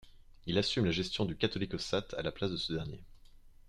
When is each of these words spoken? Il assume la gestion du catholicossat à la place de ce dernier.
Il 0.47 0.57
assume 0.57 0.85
la 0.85 0.91
gestion 0.91 1.25
du 1.25 1.35
catholicossat 1.35 2.07
à 2.17 2.23
la 2.23 2.31
place 2.31 2.49
de 2.49 2.57
ce 2.57 2.73
dernier. 2.73 3.03